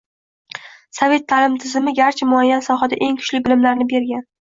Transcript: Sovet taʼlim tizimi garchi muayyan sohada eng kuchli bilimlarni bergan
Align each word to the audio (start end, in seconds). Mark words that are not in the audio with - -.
Sovet 0.99 1.27
taʼlim 1.33 1.59
tizimi 1.65 1.95
garchi 2.01 2.31
muayyan 2.33 2.67
sohada 2.71 3.03
eng 3.11 3.25
kuchli 3.25 3.47
bilimlarni 3.49 3.93
bergan 3.97 4.31